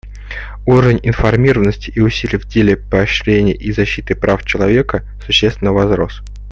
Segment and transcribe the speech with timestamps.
[0.65, 6.23] Уровень информированности и усилий в деле поощрения и защиты прав человека существенно возрос.